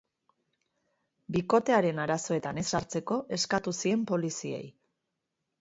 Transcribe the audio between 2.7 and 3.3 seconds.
sartzeko